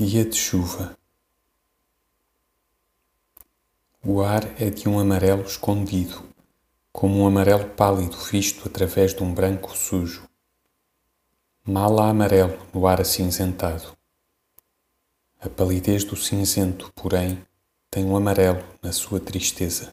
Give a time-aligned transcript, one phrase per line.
[0.00, 0.96] Dia de chuva.
[4.00, 6.22] O ar é de um amarelo escondido,
[6.92, 10.28] como um amarelo pálido visto através de um branco sujo.
[11.64, 13.96] Mal há amarelo no ar acinzentado.
[15.40, 17.44] A palidez do cinzento, porém,
[17.90, 19.92] tem um amarelo na sua tristeza.